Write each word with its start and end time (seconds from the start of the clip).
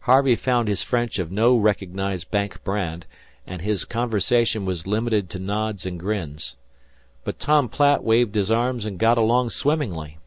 Harvey 0.00 0.34
found 0.34 0.66
his 0.66 0.82
French 0.82 1.20
of 1.20 1.30
no 1.30 1.56
recognized 1.56 2.28
Bank 2.32 2.60
brand, 2.64 3.06
and 3.46 3.62
his 3.62 3.84
conversation 3.84 4.64
was 4.64 4.84
limited 4.84 5.30
to 5.30 5.38
nods 5.38 5.86
and 5.86 6.00
grins. 6.00 6.56
But 7.22 7.38
Tom 7.38 7.68
Platt 7.68 8.02
waved 8.02 8.34
his 8.34 8.50
arms 8.50 8.84
and 8.84 8.98
got 8.98 9.16
along 9.16 9.50
swimmingly. 9.50 10.18